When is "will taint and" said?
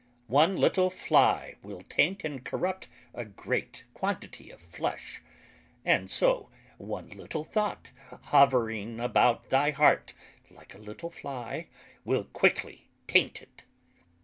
1.61-2.43